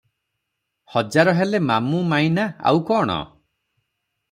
ହଜାର 0.93 1.35
ହେଲେ 1.41 1.59
ମାମୁ 1.67 2.01
ମାଈଁ 2.15 2.33
ନା, 2.39 2.49
ଆଉ 2.71 2.83
କ’ଣ? 2.91 3.21